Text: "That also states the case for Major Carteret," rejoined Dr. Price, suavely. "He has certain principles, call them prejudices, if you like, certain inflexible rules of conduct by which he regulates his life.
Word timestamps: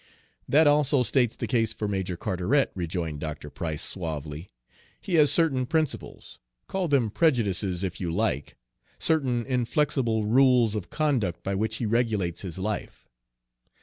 "That 0.49 0.65
also 0.65 1.03
states 1.03 1.35
the 1.35 1.45
case 1.45 1.73
for 1.73 1.87
Major 1.87 2.17
Carteret," 2.17 2.71
rejoined 2.73 3.19
Dr. 3.19 3.51
Price, 3.51 3.83
suavely. 3.83 4.51
"He 4.99 5.13
has 5.13 5.31
certain 5.31 5.67
principles, 5.67 6.39
call 6.65 6.87
them 6.87 7.11
prejudices, 7.11 7.83
if 7.83 8.01
you 8.01 8.11
like, 8.11 8.57
certain 8.97 9.45
inflexible 9.45 10.25
rules 10.25 10.73
of 10.73 10.89
conduct 10.89 11.43
by 11.43 11.53
which 11.53 11.75
he 11.75 11.85
regulates 11.85 12.41
his 12.41 12.57
life. 12.57 13.07